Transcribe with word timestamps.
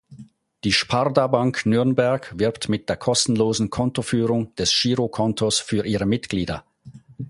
Die 0.63 0.71
Sparda-Bank 0.71 1.67
Nürnberg 1.67 2.33
wirbt 2.35 2.69
mit 2.69 2.89
der 2.89 2.97
kostenlosen 2.97 3.69
Kontoführung 3.69 4.55
des 4.55 4.71
Girokontos 4.81 5.59
für 5.59 5.85
ihre 5.85 6.07
Mitglieder. 6.07 6.65